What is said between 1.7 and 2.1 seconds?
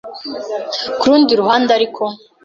ariko,